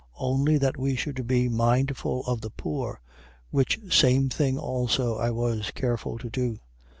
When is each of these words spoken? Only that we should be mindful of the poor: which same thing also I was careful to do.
Only 0.17 0.57
that 0.57 0.77
we 0.77 0.95
should 0.95 1.27
be 1.27 1.47
mindful 1.47 2.23
of 2.25 2.41
the 2.41 2.49
poor: 2.49 2.99
which 3.51 3.79
same 3.93 4.29
thing 4.29 4.57
also 4.57 5.17
I 5.19 5.29
was 5.29 5.69
careful 5.69 6.17
to 6.17 6.29
do. 6.31 6.59